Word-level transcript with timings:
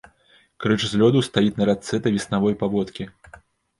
Крыж 0.63 0.85
з 0.93 1.01
лёду 1.01 1.21
стаіць 1.29 1.55
на 1.59 1.69
рацэ 1.71 1.95
да 2.07 2.17
веснавой 2.17 2.59
паводкі. 2.63 3.03